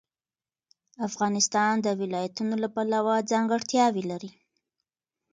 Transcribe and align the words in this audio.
افغانستان 1.07 1.73
د 1.81 1.87
ولایتونو 2.01 2.53
له 2.63 2.67
پلوه 2.75 3.15
ځانګړتیاوې 3.31 4.03
لري. 4.11 4.31